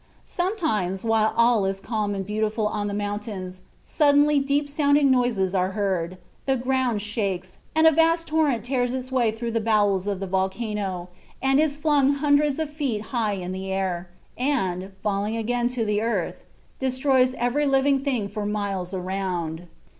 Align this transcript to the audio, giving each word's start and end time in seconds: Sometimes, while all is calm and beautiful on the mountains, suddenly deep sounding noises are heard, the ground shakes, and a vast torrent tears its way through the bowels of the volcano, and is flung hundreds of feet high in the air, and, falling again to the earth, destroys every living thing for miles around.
Sometimes, 0.25 1.03
while 1.03 1.31
all 1.37 1.63
is 1.65 1.79
calm 1.79 2.15
and 2.15 2.25
beautiful 2.25 2.65
on 2.65 2.87
the 2.87 2.93
mountains, 2.95 3.61
suddenly 3.85 4.39
deep 4.39 4.67
sounding 4.67 5.11
noises 5.11 5.53
are 5.53 5.73
heard, 5.73 6.17
the 6.47 6.57
ground 6.57 7.03
shakes, 7.03 7.59
and 7.75 7.85
a 7.85 7.91
vast 7.91 8.25
torrent 8.25 8.63
tears 8.63 8.95
its 8.95 9.11
way 9.11 9.29
through 9.29 9.51
the 9.51 9.61
bowels 9.61 10.07
of 10.07 10.19
the 10.19 10.25
volcano, 10.25 11.09
and 11.39 11.59
is 11.59 11.77
flung 11.77 12.13
hundreds 12.13 12.57
of 12.57 12.71
feet 12.71 13.01
high 13.13 13.33
in 13.33 13.51
the 13.51 13.71
air, 13.71 14.09
and, 14.39 14.91
falling 15.03 15.37
again 15.37 15.67
to 15.67 15.85
the 15.85 16.01
earth, 16.01 16.45
destroys 16.79 17.35
every 17.37 17.67
living 17.67 18.03
thing 18.03 18.27
for 18.27 18.43
miles 18.43 18.95
around. 18.95 19.67